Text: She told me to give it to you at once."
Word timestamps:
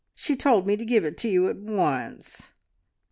She 0.15 0.35
told 0.35 0.65
me 0.65 0.75
to 0.77 0.83
give 0.83 1.05
it 1.05 1.15
to 1.19 1.29
you 1.29 1.47
at 1.47 1.57
once." 1.57 2.53